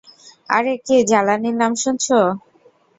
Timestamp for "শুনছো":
1.81-2.19